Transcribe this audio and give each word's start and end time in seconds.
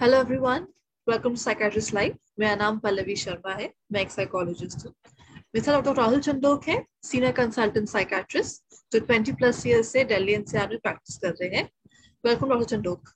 Hello 0.00 0.16
everyone 0.16 0.66
welcome 1.06 1.30
to 1.30 1.36
psychiatrist 1.36 1.92
life 1.94 2.16
मेरा 2.38 2.54
नाम 2.56 2.78
पल्लवी 2.78 3.14
शर्मा 3.16 3.52
है। 3.52 3.64
मैं 3.92 4.00
एक 4.00 4.10
साइकोलॉजिस्ट 4.10 4.84
हूँ। 4.86 4.92
मेरे 5.36 5.60
साथ 5.60 5.72
डॉक्टर 5.74 5.94
राहुल 5.94 6.20
चंदोक 6.26 6.64
है 6.68 6.76
सीनियर 7.04 7.32
कंसल्टेंट 7.32 7.88
साइकेट्रिस्ट 7.88 8.76
जो 8.92 9.00
20 9.06 9.32
प्लस 9.38 9.66
ईयर 9.66 9.82
से 9.88 10.04
दिल्ली 10.12 10.32
एनसीआर 10.32 10.68
में 10.68 10.78
प्रैक्टिस 10.78 11.16
कर 11.24 11.32
रहे 11.40 11.48
हैं। 11.56 11.64
Welcome 12.24 12.48
doctor 12.48 12.76
Chandok. 12.76 13.08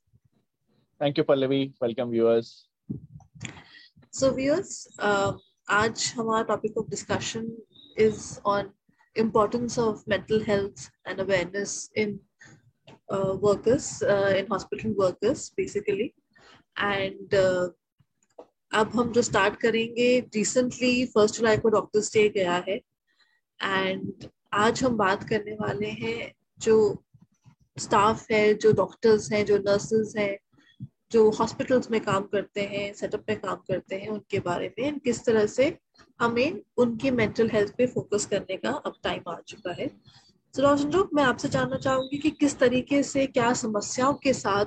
Thank 1.00 1.18
you 1.18 1.25
Pallavi. 1.25 1.62
Welcome 1.82 2.09
viewers 2.11 2.48
so 4.21 4.30
viewers 4.37 4.87
आज 5.01 6.12
हमारा 6.17 6.43
topic 6.49 6.79
of 6.79 6.89
discussion 6.91 7.46
is 8.07 8.39
on 8.55 8.73
importance 9.17 9.75
of 9.85 10.03
mental 10.11 10.43
health 10.45 10.83
and 11.07 11.23
awareness 11.23 11.73
in 12.03 12.19
uh, 13.14 13.33
workers 13.46 13.89
uh, 14.03 14.35
in 14.39 14.46
hospital 14.46 14.95
workers 15.01 15.46
basically. 15.57 16.07
And 16.81 17.35
uh, 17.35 17.71
अब 18.75 18.90
हम 18.94 19.12
जो 19.12 19.22
start 19.22 19.57
करेंगे 19.57 20.21
recently 20.21 21.07
first 21.07 21.36
जुलाई 21.36 21.57
को 21.57 21.68
doctors 21.68 22.12
day 22.14 22.29
गया 22.29 22.64
है। 22.68 22.76
And 23.62 24.12
आज 24.54 24.82
हम 24.85 24.96
बात 24.96 25.29
करने 25.29 25.53
वाले 25.53 25.86
हैं 25.86 26.32
जो 26.58 27.04
स्टाफ 27.79 28.31
है 28.31 28.54
जो 28.54 28.72
डॉक्टर्स 28.72 29.32
हैं 29.32 29.45
जो 29.46 29.58
नर्सेज 29.58 30.14
हैं 30.18 30.39
जो 31.12 31.31
हॉस्पिटल्स 31.31 31.90
में 31.90 32.00
काम 32.00 32.22
करते 32.22 32.61
हैं 32.61 32.92
सेटअप 32.95 33.25
में 33.28 33.41
काम 33.41 33.56
करते 33.56 33.97
हैं 33.97 34.09
उनके 34.09 34.41
बारे 34.41 34.75
में 34.78 34.98
किस 34.98 35.25
तरह 35.25 35.47
से 35.47 35.78
हमें 36.20 36.62
उनकी 36.77 37.11
मेंटल 37.11 37.50
हेल्थ 37.50 37.75
पे 37.78 37.86
फोकस 37.86 38.27
करने 38.27 38.56
का 38.56 38.70
अब 38.70 38.95
टाइम 39.03 39.23
आ 39.28 39.36
चुका 39.48 39.73
है। 39.73 39.86
तो 40.55 40.62
रोशन 40.62 41.09
मैं 41.14 41.25
आपसे 41.25 41.48
जानना 41.48 41.77
चाहूँगी 41.77 42.19
कि 42.19 42.31
किस 42.31 42.59
तरीके 42.59 43.03
से 43.03 43.27
क्या 43.27 43.53
समस्याओं 43.53 44.14
के 44.14 44.33
साथ 44.33 44.67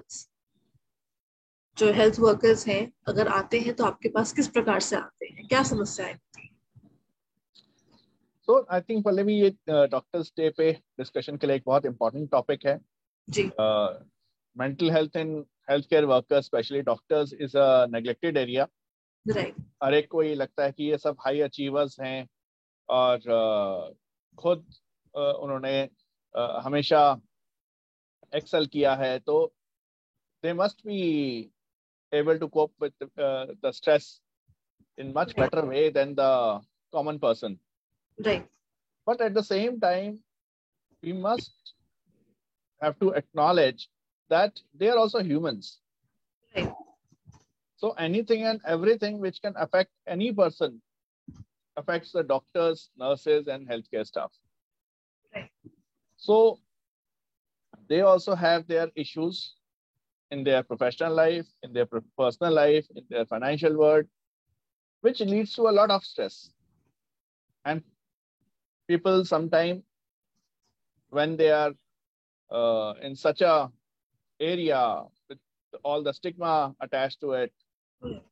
जो 1.77 1.91
हेल्थ 1.93 2.19
वर्कर्स 2.19 2.67
हैं 2.67 2.91
अगर 3.07 3.27
आते 3.27 3.59
हैं 3.59 3.73
तो 3.75 3.83
आपके 3.83 4.09
पास 4.09 4.33
किस 4.33 4.47
प्रकार 4.47 4.79
से 4.79 4.95
आते 4.95 5.25
हैं? 5.25 5.47
क्या 5.47 5.63
समस्याएँ 5.63 6.15
तो 8.47 8.65
आई 8.71 8.81
थिंक 8.81 9.03
पल्लवी 9.05 9.33
ये 9.33 9.49
डॉक्टर्स 9.69 10.31
डे 10.37 10.49
पे 10.49 10.71
डिस्कशन 10.71 11.37
के 11.37 11.47
लिए 11.47 11.55
एक 11.55 11.63
बहुत 11.65 11.85
इंपॉर्टेंट 11.85 12.29
टॉपिक 12.31 12.65
है। 12.65 12.79
जी। 13.29 13.43
Mental 14.55 14.91
health 14.91 15.15
in 15.17 15.45
health 15.69 15.85
care 15.89 16.05
workers 16.05 16.45
specially 16.45 16.81
doctors 16.81 17.33
is 17.33 17.57
a 17.57 17.85
neglected 17.85 18.37
area 18.37 18.67
right 19.25 19.55
हर 19.83 19.93
एक 19.93 20.09
को 20.11 20.23
ये 20.23 20.35
लगता 20.35 20.63
है 20.63 20.71
कि 20.71 20.83
ये 20.83 20.97
सब 20.97 21.15
हाई 21.19 21.39
अचीवर्स 21.39 21.99
हैं 21.99 22.27
और 22.89 23.17
uh, 23.17 23.97
खुद 24.39 24.65
uh, 25.13 25.33
उन्होंने 25.43 25.89
uh, 26.35 26.63
हमेशा 26.63 27.01
एक्सेल 28.35 28.65
किया 28.65 28.95
है 28.95 29.19
तो 29.19 29.53
they 30.43 30.53
must 30.53 30.85
be 30.87 31.01
able 32.11 32.39
to 32.39 32.47
cope 32.49 32.73
with 32.79 32.93
uh, 33.17 33.47
the 33.61 33.71
stress 33.71 34.19
in 34.97 35.13
much 35.13 35.33
right. 35.37 35.49
better 35.51 35.65
way 35.65 35.89
than 35.89 36.15
the 36.15 36.61
common 36.91 37.19
person. 37.19 37.59
Right. 38.23 38.47
But 39.05 39.21
at 39.21 39.33
the 39.33 39.43
same 39.43 39.79
time 39.79 40.19
we 41.03 41.13
must 41.13 41.51
have 42.81 42.99
to 42.99 43.11
acknowledge 43.11 43.89
that 44.29 44.59
they 44.73 44.89
are 44.89 44.97
also 44.97 45.21
humans. 45.21 45.79
Right. 46.55 46.71
So 47.77 47.91
anything 47.91 48.43
and 48.43 48.61
everything 48.65 49.19
which 49.19 49.41
can 49.41 49.53
affect 49.57 49.91
any 50.07 50.33
person 50.33 50.81
affects 51.77 52.11
the 52.11 52.23
doctors 52.23 52.89
nurses 52.97 53.47
and 53.47 53.67
healthcare 53.67 54.05
staff. 54.05 54.31
Right. 55.33 55.49
So 56.17 56.59
they 57.87 58.01
also 58.01 58.33
have 58.33 58.67
their 58.67 58.89
issues 58.95 59.55
in 60.31 60.43
their 60.43 60.63
professional 60.63 61.13
life, 61.13 61.45
in 61.63 61.73
their 61.73 61.85
personal 62.17 62.53
life, 62.53 62.85
in 62.95 63.03
their 63.09 63.25
financial 63.25 63.77
world, 63.77 64.05
which 65.01 65.19
leads 65.19 65.53
to 65.55 65.63
a 65.63 65.71
lot 65.71 65.91
of 65.91 66.03
stress. 66.03 66.49
And 67.63 67.83
people 68.87 69.25
sometimes, 69.25 69.83
when 71.09 71.37
they 71.37 71.51
are 71.51 71.73
uh, 72.51 72.93
in 73.01 73.15
such 73.15 73.41
a 73.41 73.71
area 74.39 75.03
with 75.29 75.39
all 75.83 76.03
the 76.03 76.13
stigma 76.13 76.75
attached 76.81 77.21
to 77.21 77.31
it, 77.33 77.53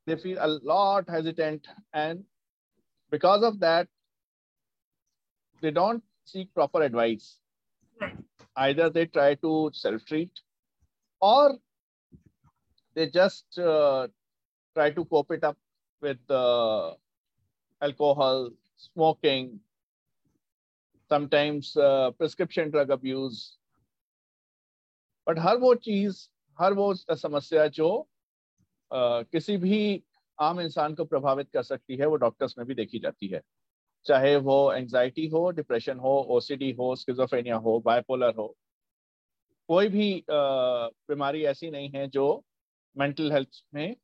they 0.06 0.16
feel 0.16 0.38
a 0.42 0.48
lot 0.64 1.10
hesitant. 1.10 1.68
And 1.94 2.24
because 3.10 3.44
of 3.44 3.60
that, 3.60 3.88
they 5.62 5.72
don't 5.72 6.04
seek 6.26 6.54
proper 6.54 6.82
advice. 6.82 7.40
Either 8.56 8.90
they 8.90 9.06
try 9.06 9.36
to 9.36 9.72
self-treat 9.74 10.32
or 11.22 11.58
they 12.96 13.10
just 13.10 13.58
uh, 13.58 14.08
try 14.76 14.92
to 14.92 15.06
cope 15.06 15.32
it 15.32 15.44
up 15.44 15.58
with 16.02 16.20
uh, 16.30 16.94
alcohol, 17.82 18.50
smoking, 18.78 19.60
sometimes 21.10 21.76
uh, 21.78 22.12
prescription 22.12 22.72
drug 22.72 22.90
abuse. 22.90 23.58
But 25.28 25.38
हर 25.40 25.58
वो 25.58 25.74
चीज़ 25.76 26.28
हर 26.58 26.74
वो 26.74 26.94
समस्या 26.94 27.68
जो 27.68 27.90
uh, 28.92 29.24
किसी 29.32 29.58
भी 29.58 30.04
आम 30.40 30.60
इंसान 30.62 30.96
को 30.96 31.06
प्रभावित 31.06 31.50
कर 31.54 31.64
सकती 31.64 31.96
है 31.98 32.06
वो 32.06 32.16
डॉक्टर्स 32.16 32.58
में 32.58 32.66
भी 32.68 32.76
देखी 32.76 33.00
जाती 33.00 33.28
है 33.28 33.42
चाहे 34.06 34.36
वो 34.36 34.74
एंजाइटी 34.74 35.28
हो 35.28 35.50
डिप्रेशन 35.52 36.00
हो 36.00 36.20
ओसीडी 36.38 36.72
हो 36.80 36.96
स्किजोफ्रेनिया 36.96 37.56
हो 37.56 37.80
बायपोलर 37.86 38.34
हो 38.38 38.56
कोई 39.70 39.88
भी 39.88 40.24
बीमारी 40.30 41.44
ऐसी 41.46 41.70
नहीं 41.72 41.90
है 41.90 42.08
जो 42.08 42.26
मेंटल 42.96 43.32
हेल्थ 43.32 43.64
में 43.74 43.96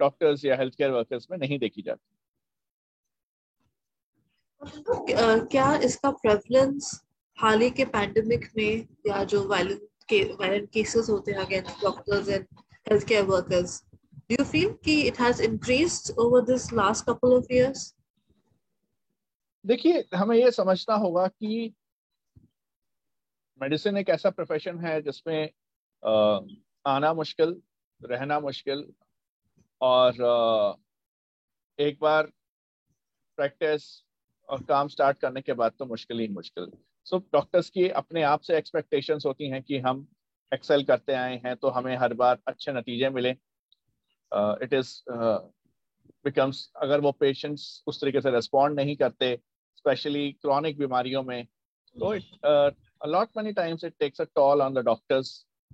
डॉक्टर्स 0.00 0.44
या 0.44 0.56
हेल्थ 0.56 0.74
केयर 0.74 0.90
वर्कर्स 0.90 1.26
में 1.30 1.38
नहीं 1.38 1.58
देखी 1.58 1.82
जाती। 1.82 2.04
क्या 5.50 5.74
इसका 5.84 6.10
प्रेवलेंस 6.12 6.90
हाल 7.38 7.60
ही 7.60 7.70
के 7.70 7.84
पैंडेमिक 7.86 8.46
में 8.56 8.86
या 9.06 9.22
जो 9.24 9.46
वायलेंट 9.48 9.80
के 10.08 10.22
वायलेंट 10.32 10.68
केसेस 10.70 11.08
होते 11.10 11.32
हैं 11.32 11.38
against 11.38 11.82
doctors 11.82 12.28
and 12.28 12.46
health 12.90 13.06
care 13.08 13.24
workers 13.24 13.82
do 13.92 14.36
you 14.38 14.44
feel 14.44 14.72
कि 14.84 15.00
it 15.02 15.20
has 15.20 15.42
increased 15.42 16.18
over 16.18 16.40
this 16.44 16.72
last 16.72 17.06
couple 17.06 17.34
of 17.36 17.52
years 17.52 17.92
देखिए 19.64 20.04
हमें 20.14 20.36
ये 20.36 20.50
समझना 20.50 20.94
होगा 20.96 21.26
कि 21.28 21.74
मेडिसिन 23.60 23.96
एक 23.96 24.08
ऐसा 24.08 24.30
प्रोफेशन 24.30 24.78
है 24.80 25.00
जिसमें 25.02 25.42
आना 26.84 27.12
मुश्किल 27.14 27.60
रहना 28.00 28.40
मुश्किल। 28.40 28.86
और 29.80 30.12
एक 31.78 31.98
बार 32.00 32.26
प्रैक्टिस 33.38 33.84
और 34.48 34.62
काम 34.64 34.88
स्टार्ट 34.88 35.18
करने 35.18 35.40
के 35.40 35.52
बाद 35.52 35.72
तो 35.78 35.86
मुश्किल 35.86 36.18
ही 36.20 36.28
मुश्किल। 36.28 36.70
सो 37.06 37.16
so, 37.16 37.22
डॉक्टर्स 37.32 37.70
की 37.70 37.88
अपने 37.88 38.22
आप 38.22 38.40
से 38.40 38.56
एक्सपेक्टेशंस 38.56 39.26
होती 39.26 39.48
हैं 39.50 39.62
कि 39.62 39.78
हम 39.78 40.06
एक्सेल 40.52 40.84
करते 40.84 41.12
आए 41.14 41.40
हैं 41.44 41.56
तो 41.56 41.68
हमें 41.68 41.96
हर 41.96 42.14
बार 42.14 42.38
अच्छे 42.48 42.72
नतीजे 42.72 43.08
मिले। 43.10 43.30
इट 44.32 44.72
इज़ 44.72 44.92
बिकम्स 46.24 46.70
अगर 46.76 47.00
वो 47.00 47.12
पेशेंट्स 47.12 47.82
उस 47.86 48.00
तरीके 48.00 48.20
से 48.20 48.30
रिस्पॉन्ड 48.30 48.80
नहीं 48.80 48.96
करते 48.96 49.38
स्पेशली 49.76 50.30
क्रॉनिक 50.32 50.78
बीमारियों 50.78 51.22
में 51.22 51.44
तो 51.96 52.14
it 52.14 52.44
a lot 52.44 53.28
many 53.36 53.52
times 53.52 53.84
it 53.84 53.94
takes 54.00 54.20
a 54.20 54.24
toll 54.34 54.62
on 54.62 54.74
the 54.74 54.84
doctors 54.84 55.30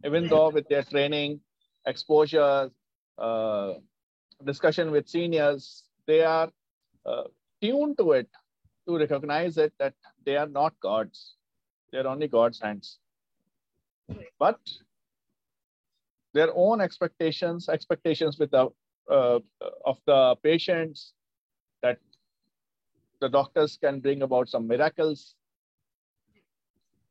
even 0.06 0.28
though 0.28 0.50
with 0.50 0.64
their 0.68 0.82
training 0.82 1.38
exposure, 1.87 2.70
uh, 3.19 3.75
discussion 4.44 4.91
with 4.91 5.09
seniors, 5.09 5.84
they 6.06 6.22
are 6.22 6.50
uh, 7.06 7.25
tuned 7.60 7.98
to 7.98 8.12
it 8.12 8.28
to 8.88 8.98
recognize 8.98 9.59
it 9.59 9.72
that 9.78 9.94
they 10.25 10.37
are 10.37 10.48
not 10.48 10.78
gods. 10.81 11.37
They're 11.93 12.06
only 12.06 12.28
God's 12.28 12.60
hands. 12.60 12.98
But 14.38 14.59
their 16.34 16.48
own 16.55 16.81
expectations, 16.81 17.69
expectations 17.69 18.38
with 18.38 18.50
the 18.50 18.69
uh, 19.11 19.40
of 19.85 19.99
the 20.06 20.37
patients, 20.43 21.12
that 21.82 21.99
the 23.20 23.28
doctors 23.28 23.76
can 23.76 24.00
bring 24.00 24.23
about 24.23 24.49
some 24.49 24.67
miracles, 24.67 25.35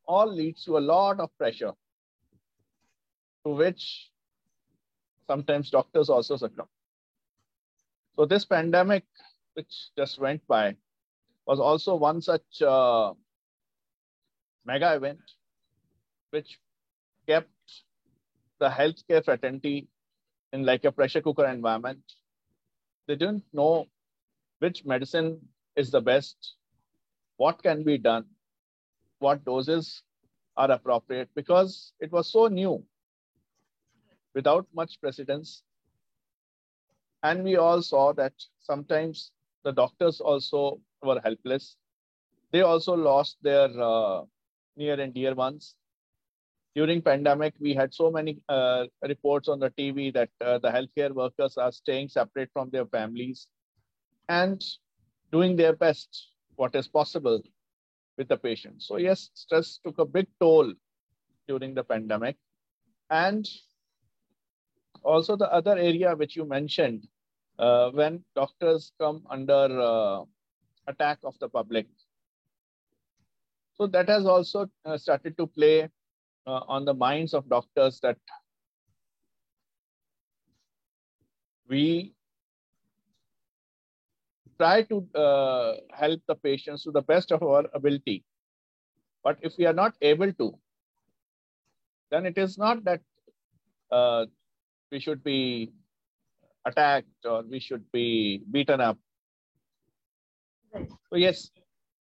all 0.07 0.31
leads 0.31 0.65
to 0.65 0.77
a 0.77 0.79
lot 0.79 1.19
of 1.19 1.29
pressure 1.37 1.73
to 3.45 3.51
which 3.51 4.09
sometimes 5.27 5.69
doctors 5.69 6.09
also 6.09 6.37
succumb. 6.37 6.67
So 8.15 8.25
this 8.25 8.45
pandemic, 8.45 9.05
which 9.53 9.89
just 9.97 10.19
went 10.19 10.45
by, 10.47 10.75
was 11.45 11.59
also 11.59 11.95
one 11.95 12.21
such 12.21 12.61
uh, 12.61 13.13
mega 14.65 14.95
event, 14.95 15.19
which 16.31 16.59
kept 17.27 17.49
the 18.59 18.69
healthcare 18.69 19.23
fraternity 19.23 19.87
in 20.53 20.65
like 20.65 20.83
a 20.83 20.91
pressure 20.91 21.21
cooker 21.21 21.45
environment. 21.45 22.01
They 23.07 23.15
didn't 23.15 23.43
know 23.53 23.87
which 24.59 24.85
medicine 24.85 25.39
is 25.75 25.89
the 25.89 26.01
best, 26.01 26.55
what 27.37 27.63
can 27.63 27.83
be 27.83 27.97
done, 27.97 28.25
what 29.19 29.43
doses 29.43 30.03
are 30.57 30.69
appropriate, 30.69 31.29
because 31.33 31.93
it 31.99 32.11
was 32.11 32.31
so 32.31 32.47
new 32.47 32.83
without 34.33 34.67
much 34.73 34.99
precedence. 35.01 35.63
And 37.23 37.43
we 37.43 37.55
all 37.57 37.81
saw 37.81 38.13
that 38.13 38.33
sometimes 38.59 39.31
the 39.63 39.71
doctors 39.71 40.19
also 40.19 40.79
were 41.03 41.19
helpless. 41.23 41.77
They 42.51 42.61
also 42.61 42.93
lost 42.93 43.37
their 43.41 43.69
uh, 43.79 44.23
near 44.75 44.99
and 44.99 45.13
dear 45.13 45.35
ones. 45.35 45.75
During 46.73 47.01
pandemic, 47.01 47.53
we 47.59 47.73
had 47.73 47.93
so 47.93 48.09
many 48.09 48.39
uh, 48.47 48.85
reports 49.01 49.49
on 49.49 49.59
the 49.59 49.69
TV 49.71 50.13
that 50.13 50.29
uh, 50.39 50.57
the 50.59 50.69
healthcare 50.69 51.11
workers 51.13 51.57
are 51.57 51.71
staying 51.71 52.07
separate 52.07 52.49
from 52.53 52.69
their 52.69 52.85
families 52.85 53.47
and 54.29 54.63
doing 55.31 55.55
their 55.55 55.73
best, 55.73 56.29
what 56.55 56.73
is 56.75 56.87
possible 56.87 57.41
with 58.17 58.29
the 58.29 58.37
patient. 58.37 58.81
So 58.81 58.97
yes, 58.97 59.29
stress 59.33 59.79
took 59.83 59.99
a 59.99 60.05
big 60.05 60.27
toll 60.39 60.73
during 61.47 61.73
the 61.73 61.83
pandemic. 61.83 62.37
And 63.09 63.47
also 65.03 65.35
the 65.35 65.51
other 65.51 65.77
area 65.77 66.15
which 66.15 66.35
you 66.35 66.45
mentioned, 66.45 67.07
uh, 67.59 67.91
when 67.91 68.23
doctors 68.35 68.91
come 68.99 69.23
under 69.29 69.79
uh, 69.79 70.23
attack 70.87 71.19
of 71.23 71.37
the 71.39 71.49
public. 71.49 71.87
So 73.73 73.87
that 73.87 74.09
has 74.09 74.25
also 74.25 74.69
uh, 74.85 74.97
started 74.97 75.37
to 75.37 75.47
play 75.47 75.89
uh, 76.45 76.61
on 76.67 76.85
the 76.85 76.93
minds 76.93 77.33
of 77.33 77.47
doctors 77.49 77.99
that 78.01 78.17
we 81.67 82.13
try 84.57 84.83
to 84.83 85.07
uh, 85.15 85.73
help 85.93 86.21
the 86.27 86.35
patients 86.35 86.83
to 86.83 86.91
the 86.91 87.01
best 87.01 87.31
of 87.31 87.41
our 87.41 87.65
ability. 87.73 88.23
But 89.23 89.37
if 89.41 89.57
we 89.57 89.65
are 89.65 89.73
not 89.73 89.95
able 90.01 90.31
to, 90.33 90.59
then 92.11 92.25
it 92.25 92.37
is 92.37 92.57
not 92.57 92.83
that 92.83 93.01
uh, 93.91 94.25
we 94.90 95.00
should 95.00 95.22
be 95.22 95.72
attacked 96.66 97.24
or 97.24 97.42
we 97.42 97.60
should 97.60 97.84
be 97.92 98.42
beaten 98.50 98.80
up. 98.80 98.98
Right. 100.72 100.88
So 101.10 101.16
yes, 101.16 101.50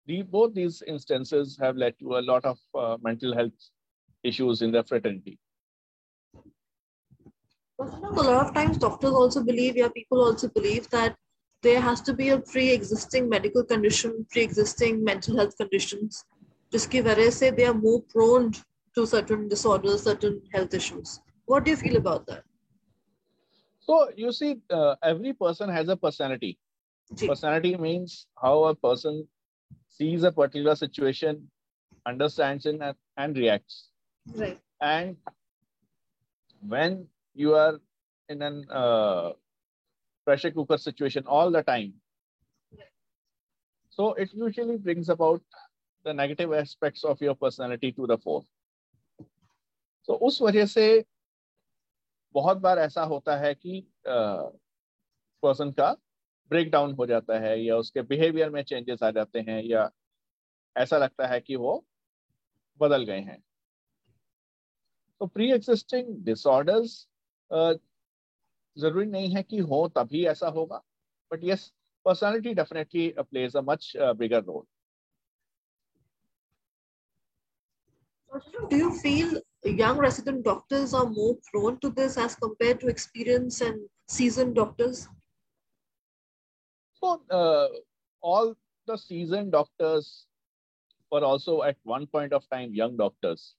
the, 0.07 0.23
both 0.23 0.55
these 0.55 0.83
instances 0.87 1.59
have 1.61 1.77
led 1.77 1.99
to 2.01 2.17
a 2.17 2.23
lot 2.23 2.45
of 2.45 2.59
uh, 2.75 2.97
mental 3.03 3.35
health 3.35 3.53
issues 4.23 4.63
in 4.63 4.73
the 4.73 4.83
fraternity. 4.85 5.39
a 7.81 8.23
lot 8.23 8.47
of 8.47 8.55
times 8.55 8.79
doctors 8.79 9.13
also 9.13 9.43
believe, 9.43 9.77
yeah, 9.77 9.89
people 9.89 10.21
also 10.21 10.49
believe 10.49 10.89
that 10.91 11.17
there 11.63 11.81
has 11.81 12.01
to 12.03 12.13
be 12.13 12.29
a 12.29 12.39
pre-existing 12.39 13.29
medical 13.29 13.65
condition, 13.65 14.27
pre-existing 14.31 15.03
mental 15.03 15.37
health 15.37 15.57
conditions, 15.57 16.25
जिसकी 16.73 17.01
वजह 17.03 17.31
से 17.31 17.57
they 17.57 17.67
are 17.67 17.75
more 17.75 18.01
prone 18.13 18.53
to 18.95 19.07
certain 19.07 19.49
disorders, 19.49 20.03
certain 20.03 20.41
health 20.53 20.75
issues. 20.75 21.21
What 21.47 21.65
do 21.65 21.71
you 21.71 21.77
feel 21.77 21.97
about 21.97 22.27
that? 22.27 22.45
So 23.89 24.11
you 24.17 24.33
see, 24.33 24.61
uh, 24.71 24.97
every 25.03 25.33
person 25.33 25.69
has 25.69 25.89
a 25.89 25.97
personality. 25.97 26.59
Personality 27.27 27.77
means 27.77 28.27
how 28.41 28.65
a 28.65 28.75
person 28.75 29.29
sees 29.89 30.23
a 30.23 30.33
particular 30.33 30.75
situation, 30.75 31.51
understands 32.07 32.67
it, 32.67 32.81
and, 32.81 32.95
and 33.17 33.37
reacts. 33.37 33.91
Right. 34.35 34.59
And 34.81 35.17
when 36.67 37.07
you 37.35 37.55
are 37.55 37.79
in 38.29 38.43
an 38.43 38.67
uh, 38.71 39.33
pressure 40.25 40.51
cooker 40.51 40.79
situation 40.79 41.25
all 41.27 41.51
the 41.51 41.63
time, 41.63 41.95
so 43.91 44.15
it 44.15 44.31
usually 44.35 44.77
brings 44.77 45.09
about 45.09 45.43
the 46.05 46.13
negative 46.13 46.53
aspects 46.53 47.05
of 47.05 47.21
your 47.21 47.35
personality 47.35 47.93
to 47.93 48.07
the 48.07 48.19
fore. 48.19 48.45
So 50.03 50.15
उस 50.15 50.43
वजह 50.43 50.67
से 50.67 51.05
बहुत 52.34 52.58
बार 52.58 52.80
ऐसा 52.80 53.04
होता 53.04 53.38
है 53.38 53.54
कि 53.56 53.88
person 55.44 55.72
का 55.72 55.92
break 56.52 56.72
down 56.72 56.94
हो 56.94 57.06
जाता 57.06 57.40
है 57.40 57.60
या 57.64 57.78
उसके 57.78 58.02
बिहेवियर 58.02 58.50
में 58.50 58.64
चेंजेस 58.64 59.04
आ 59.04 59.12
जाते 59.12 59.40
हैं 59.40 59.62
या 59.64 59.90
ऐसा 60.78 60.98
लगता 60.98 61.28
है 61.28 61.40
कि 61.42 61.56
वो 61.56 61.86
बदल 62.80 63.04
गए 63.04 63.20
हैं। 63.20 63.44
तो 65.20 65.28
प्री 65.28 65.52
एग्जिस्टिंग 65.52 66.16
डिसऑर्डर्स 66.26 67.08
ज़रूरी 68.78 69.06
नहीं 69.06 69.36
है 69.36 69.44
कि 69.44 69.58
हो 69.58 69.88
तभी 69.88 70.26
ऐसा 70.26 70.48
होगा 70.48 70.84
but 71.32 71.40
yes 71.44 71.74
personality 72.06 72.54
definitely 72.54 73.14
plays 73.20 73.56
a 73.56 73.62
much 73.62 73.94
bigger 73.98 74.44
role 74.44 74.64
Do 78.72 78.78
you 78.78 78.90
feel 79.00 79.40
young 79.64 79.98
resident 79.98 80.44
doctors 80.44 80.94
are 80.94 81.06
more 81.06 81.36
prone 81.52 81.80
to 81.80 81.90
this 81.90 82.18
as 82.18 82.36
compared 82.36 82.80
to 82.80 82.88
experienced 82.88 83.62
and 83.62 83.82
seasoned 84.08 84.56
doctors? 84.56 85.08
So, 87.02 87.22
uh, 87.30 87.68
all 88.22 88.56
the 88.88 88.98
seasoned 88.98 89.52
doctors 89.52 90.26
were 91.12 91.24
also 91.24 91.64
at 91.64 91.78
one 91.84 92.08
point 92.08 92.34
of 92.34 92.48
time 92.50 92.74
young 92.74 92.98
doctors. 92.98 93.56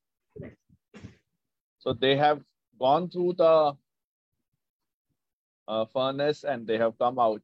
So 1.78 1.94
they 1.94 2.16
have 2.16 2.42
gone 2.78 3.08
through 3.08 3.34
the 3.38 3.72
uh, 5.68 5.84
furnace 5.86 6.44
and 6.44 6.66
they 6.66 6.76
have 6.78 6.98
come 6.98 7.18
out. 7.18 7.42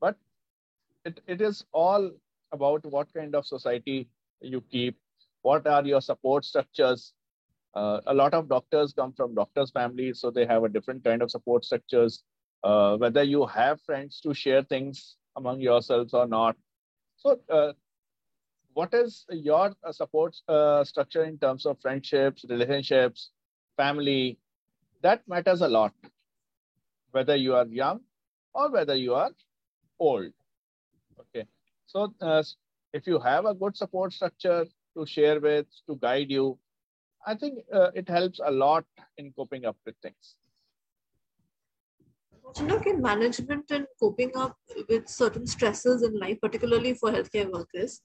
But 0.00 0.16
it, 1.04 1.20
it 1.26 1.40
is 1.40 1.64
all 1.72 2.10
about 2.52 2.84
what 2.86 3.12
kind 3.12 3.34
of 3.34 3.46
society 3.46 4.08
you 4.40 4.60
keep, 4.60 4.96
what 5.42 5.66
are 5.66 5.84
your 5.84 6.00
support 6.00 6.44
structures. 6.44 7.12
Uh, 7.74 8.00
a 8.06 8.14
lot 8.14 8.34
of 8.34 8.48
doctors 8.48 8.92
come 8.92 9.12
from 9.12 9.34
doctors' 9.34 9.70
families, 9.70 10.20
so 10.20 10.30
they 10.30 10.46
have 10.46 10.64
a 10.64 10.68
different 10.68 11.04
kind 11.04 11.22
of 11.22 11.30
support 11.30 11.64
structures. 11.64 12.24
Uh, 12.64 12.96
whether 12.96 13.22
you 13.22 13.46
have 13.46 13.80
friends 13.82 14.20
to 14.20 14.34
share 14.34 14.62
things 14.62 15.16
among 15.36 15.60
yourselves 15.60 16.12
or 16.12 16.26
not. 16.26 16.56
So 17.16 17.38
uh, 17.48 17.72
what 18.72 18.92
is 18.94 19.24
your 19.30 19.74
uh, 19.84 19.92
support 19.92 20.36
uh, 20.48 20.82
structure 20.84 21.24
in 21.24 21.38
terms 21.38 21.66
of 21.66 21.80
friendships, 21.80 22.44
relationships, 22.48 23.30
family? 23.76 24.38
That 25.02 25.22
matters 25.28 25.60
a 25.60 25.68
lot, 25.68 25.92
whether 27.12 27.36
you 27.36 27.54
are 27.54 27.66
young 27.66 28.00
or 28.54 28.70
whether 28.70 28.96
you 28.96 29.14
are 29.14 29.30
old. 30.00 30.32
Okay. 31.20 31.46
So 31.86 32.12
uh, 32.20 32.42
if 32.92 33.06
you 33.06 33.20
have 33.20 33.46
a 33.46 33.54
good 33.54 33.76
support 33.76 34.12
structure 34.12 34.66
to 34.97 35.05
share 35.05 35.39
with, 35.39 35.65
to 35.87 35.95
guide 36.01 36.29
you, 36.29 36.57
I 37.25 37.35
think 37.35 37.59
uh, 37.73 37.91
it 37.95 38.09
helps 38.09 38.39
a 38.43 38.51
lot 38.51 38.85
in 39.17 39.33
coping 39.33 39.65
up 39.65 39.77
with 39.85 39.95
things. 40.01 40.35
You 42.59 42.67
know, 42.67 42.81
in 42.85 43.01
management 43.01 43.71
and 43.71 43.87
coping 43.99 44.31
up 44.35 44.57
with 44.89 45.07
certain 45.07 45.47
stresses 45.47 46.03
in 46.03 46.19
life, 46.19 46.39
particularly 46.41 46.93
for 46.93 47.11
healthcare 47.11 47.51
workers, 47.51 48.01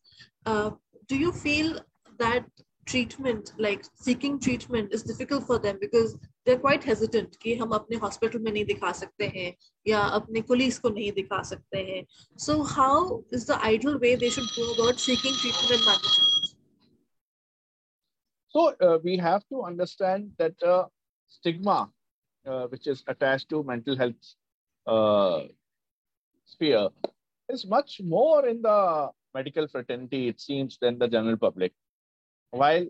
uh, 0.46 0.70
do 1.06 1.16
you 1.16 1.32
feel 1.32 1.80
that 2.18 2.46
treatment, 2.86 3.52
like 3.58 3.84
seeking 3.94 4.40
treatment, 4.40 4.94
is 4.94 5.02
difficult 5.02 5.46
for 5.46 5.58
them 5.58 5.76
because 5.80 6.16
they're 6.46 6.58
quite 6.58 6.82
hesitant 6.82 7.36
कि 7.42 7.54
हम 7.60 7.70
अपने 7.78 8.00
hospital 8.00 8.40
में 8.40 8.52
नहीं 8.52 8.64
दिखा 8.64 8.92
सकते 9.02 9.26
हैं 9.36 9.54
या 9.88 10.00
अपने 10.20 10.42
colleagues 10.50 10.78
को 10.78 10.88
नहीं 10.94 11.12
दिखा 11.20 11.42
सकते 11.52 11.78
हैं. 11.90 12.06
So 12.38 12.62
how 12.62 13.22
is 13.30 13.44
the 13.44 13.62
ideal 13.62 13.98
way 13.98 14.14
they 14.14 14.30
should 14.30 14.48
go 14.56 14.72
about 14.72 14.98
seeking 14.98 15.34
treatment 15.34 15.72
and 15.76 15.86
management? 15.86 16.31
So 18.53 18.75
uh, 18.79 18.99
we 19.03 19.17
have 19.17 19.43
to 19.49 19.63
understand 19.63 20.31
that 20.37 20.61
uh, 20.61 20.85
stigma 21.27 21.89
uh, 22.45 22.67
which 22.67 22.85
is 22.85 23.03
attached 23.07 23.49
to 23.49 23.63
mental 23.63 23.97
health 23.97 24.23
uh, 24.85 25.47
sphere 26.45 26.89
is 27.49 27.65
much 27.65 27.99
more 28.03 28.45
in 28.45 28.61
the 28.61 29.09
medical 29.33 29.67
fraternity, 29.67 30.27
it 30.27 30.39
seems, 30.39 30.77
than 30.79 30.99
the 30.99 31.07
general 31.07 31.37
public. 31.37 31.73
While 32.51 32.85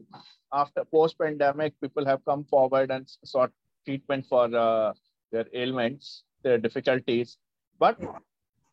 after 0.51 0.83
post-pandemic, 0.83 1.79
people 1.79 2.05
have 2.05 2.25
come 2.25 2.43
forward 2.43 2.91
and 2.91 3.09
sought 3.23 3.51
treatment 3.85 4.25
for 4.27 4.53
uh, 4.53 4.93
their 5.31 5.45
ailments, 5.53 6.23
their 6.43 6.57
difficulties. 6.57 7.37
But 7.79 7.97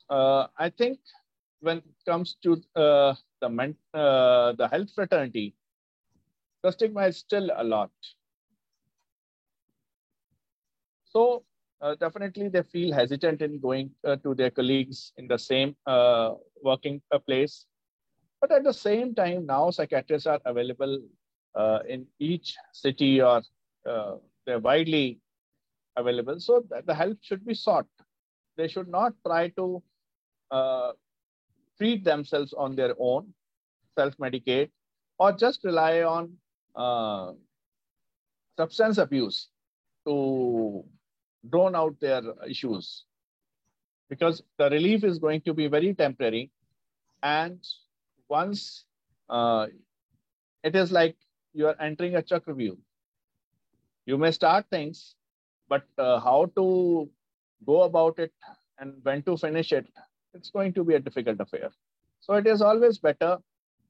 uh, 0.09 0.49
I 0.59 0.71
think 0.71 0.99
when 1.61 1.79
it 1.79 1.85
comes 2.05 2.37
to 2.43 2.61
the, 2.75 3.17
men- 3.49 3.77
the 3.93 4.69
health 4.73 4.91
fraternity, 4.93 5.55
the 6.63 6.71
stigma 6.71 7.07
is 7.07 7.19
still 7.19 7.51
a 7.57 7.65
lot. 7.65 7.91
So 11.05 11.45
uh, 11.81 11.95
definitely 11.95 12.49
they 12.49 12.63
feel 12.63 12.93
hesitant 12.93 13.43
in 13.43 13.59
going 13.59 13.91
uh, 14.07 14.17
to 14.17 14.35
their 14.35 14.51
colleagues 14.51 15.13
in 15.17 15.27
the 15.27 15.39
same 15.39 15.75
uh, 15.87 16.35
working 16.63 17.01
uh, 17.11 17.19
place. 17.19 17.67
But 18.41 18.53
at 18.53 18.65
the 18.65 18.73
same 18.73 19.15
time, 19.15 19.47
now 19.47 19.71
psychiatrists 19.71 20.27
are 20.27 20.41
available 20.45 21.01
uh, 21.55 21.81
in 21.89 22.07
each 22.19 22.57
city 22.73 23.21
or 23.21 23.43
uh, 23.89 24.17
they're 24.47 24.61
widely 24.61 25.21
available. 25.97 26.39
So 26.39 26.65
the 26.87 26.95
help 26.95 27.19
should 27.23 27.45
be 27.45 27.55
sought. 27.55 27.87
They 28.57 28.69
should 28.69 28.89
not 28.89 29.13
try 29.27 29.49
to 29.49 29.83
treat 31.79 32.05
themselves 32.05 32.53
on 32.53 32.77
their 32.77 32.95
own, 32.99 33.33
self-medicate, 33.99 34.71
or 35.19 35.33
just 35.33 35.65
rely 35.65 36.03
on 36.03 36.37
substance 38.57 38.99
abuse 38.99 39.49
to 40.07 40.85
drawn 41.51 41.75
out 41.75 41.99
their 42.01 42.23
issues 42.49 43.05
because 44.09 44.43
the 44.59 44.69
relief 44.71 45.05
is 45.05 45.19
going 45.19 45.41
to 45.43 45.55
be 45.55 45.69
very 45.69 45.95
temporary. 45.95 46.51
And 47.23 47.61
once 48.29 48.85
uh, 49.29 49.67
it 50.63 50.75
is 50.75 50.93
like 50.93 51.17
you 51.53 51.67
are 51.69 51.77
entering 51.81 52.17
a 52.17 52.23
chakravyuh. 52.23 52.77
You 54.07 54.19
may 54.19 54.31
start 54.33 54.67
things, 54.71 55.15
but 55.69 55.85
uh, 55.99 56.21
how 56.21 56.51
to 56.57 57.09
go 57.67 57.83
about 57.83 58.19
it 58.19 58.33
and 58.79 58.95
when 59.03 59.23
to 59.23 59.37
finish 59.37 59.73
it, 59.73 59.87
it's 60.35 60.51
going 60.51 60.73
to 60.75 60.85
be 60.85 60.95
a 60.95 61.01
difficult 61.01 61.41
affair. 61.41 61.71
So 62.21 62.35
it 62.35 62.47
is 62.47 62.63
always 62.63 62.99
better 62.99 63.33
uh, 63.33 63.39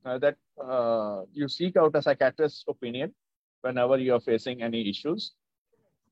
that 0.04 0.37
uh, 0.62 1.23
you 1.33 1.49
seek 1.49 1.76
out 1.76 1.95
a 1.95 2.02
psychiatrist's 2.02 2.64
opinion 2.69 3.14
whenever 3.62 3.99
you 3.99 4.14
are 4.14 4.21
facing 4.21 4.62
any 4.62 4.88
issues. 4.88 5.33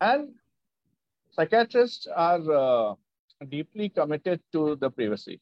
And 0.00 0.35
psychiatrists 1.30 2.07
are 2.07 2.52
uh, 2.52 2.95
deeply 3.49 3.88
committed 3.88 4.40
to 4.52 4.76
the 4.76 4.90
privacy, 4.90 5.40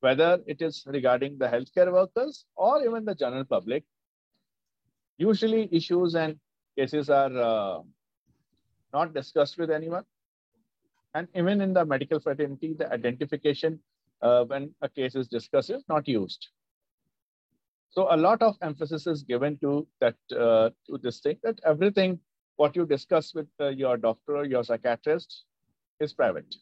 whether 0.00 0.40
it 0.46 0.62
is 0.62 0.84
regarding 0.86 1.38
the 1.38 1.46
healthcare 1.46 1.92
workers 1.92 2.44
or 2.56 2.82
even 2.84 3.04
the 3.04 3.14
general 3.14 3.44
public. 3.44 3.84
Usually 5.18 5.68
issues 5.72 6.14
and 6.14 6.38
cases 6.76 7.10
are 7.10 7.36
uh, 7.36 7.80
not 8.92 9.14
discussed 9.14 9.58
with 9.58 9.70
anyone. 9.70 10.04
And 11.14 11.26
even 11.34 11.60
in 11.60 11.72
the 11.72 11.84
medical 11.84 12.20
fraternity, 12.20 12.74
the 12.78 12.92
identification 12.92 13.80
uh, 14.22 14.44
when 14.44 14.74
a 14.82 14.88
case 14.88 15.14
is 15.16 15.26
discussed 15.28 15.70
is 15.70 15.82
not 15.88 16.06
used. 16.06 16.48
So 17.97 18.07
a 18.09 18.17
lot 18.17 18.41
of 18.41 18.57
emphasis 18.61 19.05
is 19.05 19.23
given 19.23 19.57
to 19.59 19.87
that 20.01 20.15
uh, 20.31 20.69
to 20.87 20.97
this 21.01 21.19
thing 21.19 21.37
that 21.43 21.59
everything 21.63 22.19
what 22.55 22.75
you 22.75 22.85
discuss 22.85 23.33
with 23.33 23.47
uh, 23.59 23.69
your 23.69 23.97
doctor 23.97 24.37
or 24.37 24.45
your 24.45 24.63
psychiatrist 24.63 25.43
is 25.99 26.13
private. 26.13 26.55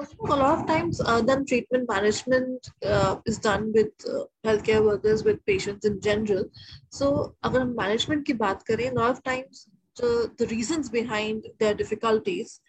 a 0.00 0.36
lot 0.36 0.58
of 0.58 0.66
times 0.66 1.00
uh, 1.00 1.20
then 1.20 1.44
treatment 1.44 1.88
management 1.88 2.68
uh, 2.84 3.16
is 3.26 3.38
done 3.38 3.72
with 3.74 3.90
uh, 4.08 4.24
healthcare 4.46 4.84
workers 4.84 5.24
with 5.24 5.44
patients 5.44 5.84
in 5.84 6.00
general 6.00 6.44
so 6.90 7.34
अगर 7.44 7.60
हम 7.60 7.74
management 7.80 8.24
की 8.26 8.34
बात 8.42 8.62
करें 8.70 8.90
a 8.90 8.94
lot 8.94 9.10
of 9.10 9.22
times 9.24 9.66
the, 9.96 10.30
the 10.38 10.46
reasons 10.46 10.88
behind 10.88 11.48
their 11.58 11.74
difficulties 11.74 12.60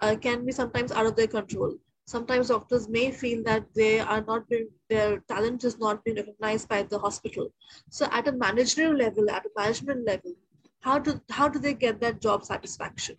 uh, 0.00 0.16
can 0.16 0.46
be 0.46 0.52
sometimes 0.52 0.92
out 0.92 1.06
of 1.06 1.16
their 1.16 1.26
control 1.26 1.76
sometimes 2.05 2.49
doctors 2.49 2.87
may 2.89 3.11
feel 3.11 3.43
that 3.43 3.65
they 3.73 3.99
are 3.99 4.21
not 4.21 4.47
being, 4.49 4.69
their 4.89 5.19
talent 5.27 5.63
is 5.63 5.79
not 5.79 6.03
being 6.03 6.17
recognized 6.17 6.67
by 6.67 6.83
the 6.83 6.99
hospital. 6.99 7.49
So 7.89 8.07
at 8.11 8.27
a 8.27 8.31
managerial 8.31 8.95
level 8.95 9.29
at 9.29 9.45
a 9.45 9.49
management 9.55 10.05
level 10.05 10.33
how 10.83 10.99
do 10.99 11.19
how 11.29 11.47
do 11.47 11.59
they 11.59 11.73
get 11.73 11.99
that 12.01 12.21
job 12.21 12.43
satisfaction? 12.43 13.15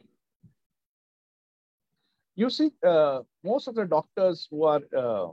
You 2.37 2.51
see 2.51 2.71
uh, 2.87 3.21
most 3.43 3.69
of 3.69 3.75
the 3.75 3.87
doctors 3.87 4.47
who 4.51 4.65
are 4.65 4.83
uh, 4.97 5.29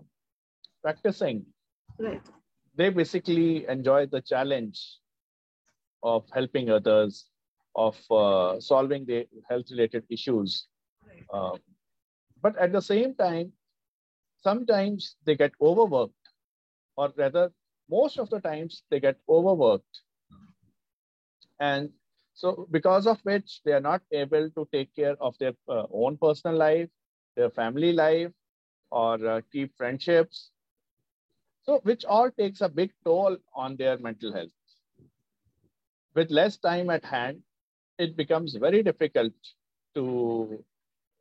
practicing 0.81 1.45
right. 1.99 2.21
they 2.75 2.89
basically 2.89 3.65
enjoy 3.67 4.05
the 4.05 4.21
challenge 4.21 4.79
of 6.03 6.23
helping 6.33 6.69
others 6.69 7.25
of 7.75 7.97
uh, 8.11 8.59
solving 8.59 9.05
the 9.05 9.27
health 9.49 9.71
related 9.71 10.03
issues 10.09 10.67
right. 11.07 11.59
But 12.41 12.57
at 12.57 12.71
the 12.71 12.81
same 12.81 13.13
time 13.15 13.53
sometimes 14.41 15.15
they 15.25 15.35
get 15.35 15.51
overworked 15.61 16.29
or 16.97 17.11
rather 17.17 17.51
most 17.89 18.17
of 18.19 18.29
the 18.29 18.39
times 18.39 18.83
they 18.89 18.99
get 18.99 19.17
overworked 19.29 20.01
and 21.59 21.91
so 22.33 22.67
because 22.71 23.07
of 23.07 23.19
which 23.23 23.61
they 23.63 23.71
are 23.73 23.79
not 23.81 24.01
able 24.11 24.49
to 24.51 24.67
take 24.71 24.93
care 24.95 25.15
of 25.21 25.37
their 25.37 25.53
uh, 25.69 25.85
own 25.91 26.17
personal 26.17 26.55
life, 26.57 26.89
their 27.35 27.49
family 27.49 27.91
life, 27.93 28.31
or 28.91 29.25
uh, 29.27 29.41
keep 29.51 29.75
friendships. 29.77 30.51
So 31.63 31.79
which 31.79 32.05
all 32.05 32.29
takes 32.31 32.61
a 32.61 32.69
big 32.69 32.93
toll 33.03 33.37
on 33.53 33.75
their 33.77 33.97
mental 33.97 34.31
health. 34.33 34.51
With 36.13 36.31
less 36.31 36.57
time 36.57 36.89
at 36.89 37.03
hand, 37.05 37.43
it 37.97 38.15
becomes 38.15 38.55
very 38.55 38.83
difficult 38.83 39.33
to 39.95 40.63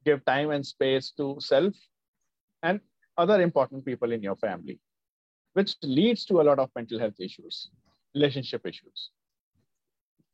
give 0.04 0.24
time 0.24 0.50
and 0.50 0.66
space 0.66 1.12
to 1.16 1.36
self 1.40 1.74
and 2.62 2.80
other 3.16 3.40
important 3.42 3.84
people 3.84 4.12
in 4.12 4.22
your 4.22 4.36
family, 4.36 4.78
which 5.52 5.76
leads 5.82 6.24
to 6.26 6.40
a 6.40 6.44
lot 6.44 6.58
of 6.58 6.70
mental 6.74 6.98
health 6.98 7.18
issues, 7.18 7.70
relationship 8.14 8.66
issues. 8.66 9.10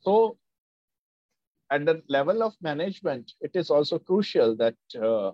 So 0.00 0.38
at 1.70 1.84
the 1.84 2.02
level 2.08 2.42
of 2.42 2.54
management, 2.60 3.32
it 3.40 3.50
is 3.54 3.70
also 3.70 3.98
crucial 3.98 4.56
that 4.56 4.76
uh, 5.00 5.32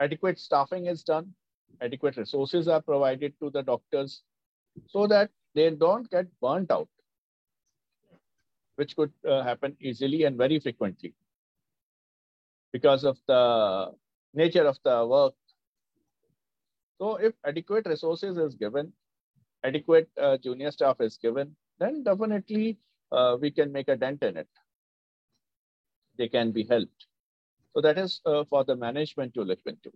adequate 0.00 0.38
staffing 0.38 0.86
is 0.86 1.02
done, 1.02 1.34
adequate 1.80 2.16
resources 2.16 2.68
are 2.68 2.80
provided 2.80 3.34
to 3.40 3.50
the 3.50 3.62
doctors 3.62 4.22
so 4.88 5.06
that 5.06 5.30
they 5.54 5.70
don't 5.70 6.10
get 6.10 6.26
burnt 6.40 6.70
out, 6.70 6.88
which 8.76 8.96
could 8.96 9.12
uh, 9.28 9.42
happen 9.42 9.76
easily 9.80 10.24
and 10.24 10.38
very 10.38 10.58
frequently 10.58 11.14
because 12.74 13.04
of 13.04 13.16
the 13.28 13.92
nature 14.34 14.66
of 14.66 14.76
the 14.84 15.06
work. 15.06 15.34
So 16.98 17.16
if 17.16 17.34
adequate 17.46 17.86
resources 17.86 18.36
is 18.36 18.56
given, 18.56 18.92
adequate 19.64 20.08
uh, 20.20 20.38
junior 20.38 20.72
staff 20.72 20.96
is 21.00 21.16
given, 21.16 21.54
then 21.78 22.02
definitely 22.02 22.78
uh, 23.12 23.36
we 23.40 23.52
can 23.52 23.70
make 23.70 23.88
a 23.88 23.96
dent 23.96 24.24
in 24.24 24.36
it. 24.36 24.48
They 26.18 26.28
can 26.28 26.50
be 26.50 26.64
helped. 26.64 27.06
So 27.74 27.80
that 27.80 27.96
is 27.96 28.20
uh, 28.26 28.42
for 28.50 28.64
the 28.64 28.74
management 28.74 29.34
to 29.34 29.42
look 29.42 29.60
into. 29.66 29.92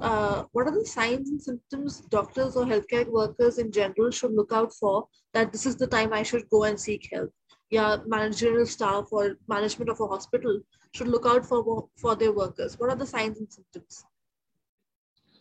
Uh, 0.00 0.44
what 0.50 0.66
are 0.66 0.76
the 0.76 0.84
signs 0.84 1.30
and 1.30 1.40
symptoms 1.40 2.00
doctors 2.10 2.56
or 2.56 2.64
healthcare 2.64 3.08
workers 3.08 3.58
in 3.58 3.70
general 3.70 4.10
should 4.10 4.32
look 4.32 4.52
out 4.52 4.72
for 4.72 5.06
that 5.32 5.52
this 5.52 5.64
is 5.64 5.76
the 5.76 5.86
time 5.86 6.12
I 6.12 6.24
should 6.24 6.48
go 6.50 6.64
and 6.64 6.78
seek 6.78 7.08
help? 7.12 7.30
Yeah, 7.74 7.96
managerial 8.06 8.66
staff 8.66 9.08
or 9.10 9.36
management 9.48 9.90
of 9.90 10.00
a 10.00 10.06
hospital 10.06 10.60
should 10.92 11.08
look 11.14 11.26
out 11.26 11.46
for 11.46 11.88
for 12.02 12.14
their 12.14 12.32
workers. 12.32 12.78
What 12.78 12.90
are 12.90 12.96
the 12.96 13.06
signs 13.06 13.38
and 13.38 13.52
symptoms? 13.52 14.04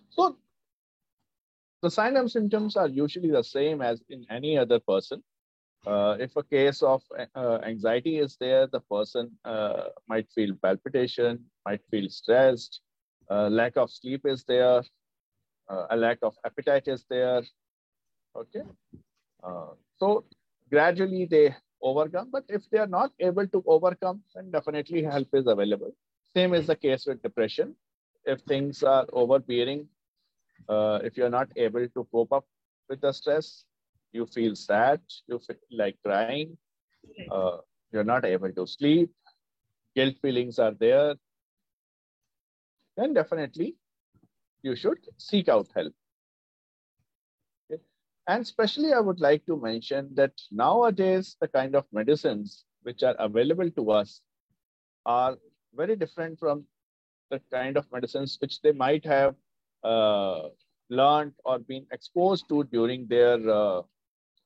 So 0.09 0.37
the 1.83 1.91
signs 1.91 2.17
and 2.17 2.31
symptoms 2.31 2.77
are 2.77 2.87
usually 2.87 3.31
the 3.31 3.43
same 3.43 3.81
as 3.81 4.01
in 4.09 4.25
any 4.39 4.57
other 4.57 4.79
person. 4.79 5.23
Uh, 5.85 6.15
if 6.19 6.35
a 6.37 6.43
case 6.43 6.81
of 6.81 7.01
uh, 7.35 7.59
anxiety 7.71 8.17
is 8.19 8.37
there, 8.39 8.67
the 8.67 8.79
person 8.79 9.31
uh, 9.43 9.89
might 10.07 10.27
feel 10.33 10.55
palpitation, 10.63 11.43
might 11.65 11.81
feel 11.91 12.09
stressed, 12.09 12.79
lack 13.29 13.75
of 13.75 13.91
sleep 13.91 14.25
is 14.25 14.45
there, 14.45 14.81
uh, 15.69 15.85
a 15.89 15.97
lack 15.97 16.19
of 16.21 16.35
appetite 16.45 16.87
is 16.87 17.05
there. 17.09 17.41
Okay. 18.35 18.63
Uh, 19.43 19.73
so 19.97 20.23
gradually 20.69 21.25
they 21.25 21.55
overcome, 21.83 22.29
but 22.31 22.45
if 22.49 22.69
they 22.71 22.79
are 22.79 22.87
not 22.87 23.11
able 23.19 23.47
to 23.47 23.63
overcome, 23.67 24.23
then 24.35 24.51
definitely 24.51 25.03
help 25.03 25.27
is 25.33 25.47
available. 25.47 25.91
Same 26.35 26.53
is 26.53 26.67
the 26.67 26.75
case 26.75 27.05
with 27.07 27.21
depression. 27.23 27.75
If 28.25 28.41
things 28.41 28.83
are 28.83 29.05
overbearing, 29.13 29.87
uh, 30.69 30.99
if 31.03 31.17
you're 31.17 31.29
not 31.29 31.49
able 31.57 31.87
to 31.87 32.07
cope 32.11 32.33
up 32.33 32.45
with 32.89 33.01
the 33.01 33.11
stress, 33.11 33.65
you 34.13 34.25
feel 34.27 34.55
sad, 34.55 35.01
you 35.27 35.39
feel 35.39 35.57
like 35.71 35.97
crying, 36.05 36.57
uh, 37.31 37.57
you're 37.91 38.03
not 38.03 38.25
able 38.25 38.51
to 38.53 38.67
sleep, 38.67 39.11
guilt 39.95 40.15
feelings 40.21 40.59
are 40.59 40.73
there, 40.73 41.15
then 42.97 43.13
definitely 43.13 43.75
you 44.63 44.75
should 44.75 44.99
seek 45.17 45.49
out 45.49 45.67
help. 45.75 45.93
And 48.27 48.41
especially 48.41 48.93
I 48.93 48.99
would 48.99 49.19
like 49.19 49.45
to 49.47 49.57
mention 49.57 50.09
that 50.15 50.31
nowadays 50.51 51.35
the 51.41 51.47
kind 51.47 51.75
of 51.75 51.85
medicines 51.91 52.65
which 52.83 53.03
are 53.03 53.15
available 53.19 53.69
to 53.71 53.91
us 53.91 54.21
are 55.05 55.37
very 55.75 55.95
different 55.95 56.39
from 56.39 56.65
the 57.29 57.41
kind 57.51 57.77
of 57.77 57.91
medicines 57.91 58.37
which 58.39 58.61
they 58.61 58.71
might 58.71 59.05
have 59.05 59.35
uh, 59.83 60.49
learned 60.89 61.33
or 61.43 61.59
been 61.59 61.85
exposed 61.91 62.47
to 62.49 62.63
during 62.65 63.07
their 63.07 63.37
uh, 63.49 63.81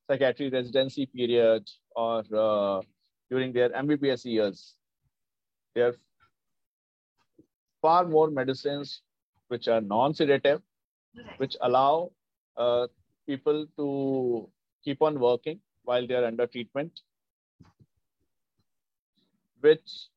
psychiatry 0.07 0.50
residency 0.50 1.05
period 1.05 1.67
or 1.96 2.24
uh, 2.36 2.81
during 3.29 3.53
their 3.53 3.69
MBBS 3.69 4.25
years. 4.25 4.75
There 5.75 5.89
are 5.89 5.96
far 7.81 8.05
more 8.05 8.29
medicines 8.31 9.01
which 9.50 9.67
are 9.67 9.81
non-sedative, 9.81 10.62
which 11.38 11.55
allow 11.62 12.12
uh, 12.55 12.88
people 13.27 13.67
to 13.77 14.50
keep 14.84 15.01
on 15.03 15.19
working 15.19 15.62
while 15.84 16.07
they 16.07 16.15
are 16.15 16.25
under 16.25 16.48
treatment, 16.48 17.01
which 19.62 20.10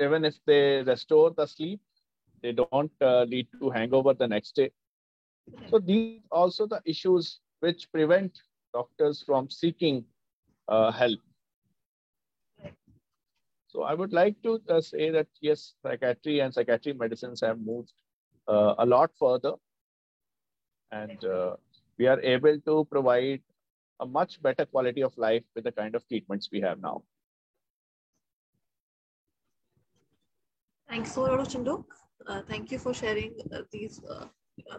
even 0.00 0.24
if 0.24 0.36
they 0.46 0.82
restore 0.82 1.30
the 1.30 1.46
sleep, 1.46 1.80
they 2.42 2.52
don't 2.52 2.92
uh, 3.00 3.22
lead 3.24 3.48
to 3.60 3.70
hangover 3.70 4.14
the 4.14 4.26
next 4.28 4.54
day. 4.54 4.72
So 5.66 5.78
these 5.78 6.22
also 6.30 6.66
the 6.66 6.80
issues 6.84 7.40
which 7.60 7.90
prevent 7.92 8.40
doctors 8.72 9.22
from 9.22 9.50
seeking 9.50 10.04
uh, 10.68 10.90
help. 10.92 11.20
So 13.68 13.82
I 13.82 13.94
would 13.94 14.12
like 14.12 14.42
to 14.42 14.60
uh, 14.68 14.80
say 14.80 15.10
that 15.10 15.28
yes, 15.40 15.74
psychiatry 15.82 16.40
and 16.40 16.52
psychiatric 16.52 16.98
medicines 16.98 17.40
have 17.40 17.60
moved 17.60 17.92
uh, 18.48 18.74
a 18.78 18.86
lot 18.86 19.10
further, 19.18 19.54
and 20.92 21.24
uh, 21.24 21.56
we 22.00 22.06
are 22.06 22.20
able 22.34 22.58
to 22.66 22.74
provide 22.90 23.42
a 24.00 24.06
much 24.06 24.42
better 24.42 24.64
quality 24.64 25.02
of 25.02 25.16
life 25.18 25.44
with 25.54 25.64
the 25.64 25.72
kind 25.80 25.94
of 25.94 26.06
treatments 26.08 26.48
we 26.50 26.60
have 26.60 26.80
now. 26.80 27.02
Thanks 30.88 31.12
so 31.12 31.26
much, 31.36 31.54
Chindu. 31.54 31.84
Uh, 32.26 32.40
thank 32.48 32.72
you 32.72 32.78
for 32.78 32.94
sharing 32.94 33.34
uh, 33.54 33.60
these 33.70 34.00
uh, 34.10 34.26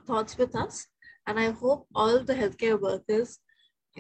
thoughts 0.07 0.37
with 0.37 0.55
us. 0.55 0.87
And 1.27 1.39
I 1.39 1.51
hope 1.51 1.87
all 1.93 2.23
the 2.23 2.33
healthcare 2.33 2.81
workers 2.81 3.39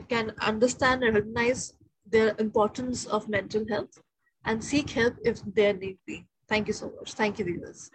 can 0.09 0.33
understand 0.41 1.03
and 1.03 1.15
recognize 1.15 1.73
the 2.09 2.35
importance 2.41 3.05
of 3.05 3.29
mental 3.29 3.65
health 3.69 3.95
and 4.45 4.63
seek 4.63 4.89
help 4.89 5.15
if 5.23 5.41
there 5.55 5.73
need 5.73 5.99
be. 6.07 6.25
Thank 6.49 6.67
you 6.67 6.73
so 6.73 6.91
much. 6.97 7.13
Thank 7.13 7.39
you, 7.39 7.45
viewers. 7.45 7.91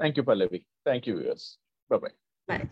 Thank 0.00 0.16
you, 0.16 0.22
Pallavi. 0.22 0.64
Thank 0.84 1.06
you, 1.06 1.18
viewers. 1.18 1.58
Bye-bye. 1.90 2.16
Bye. 2.48 2.68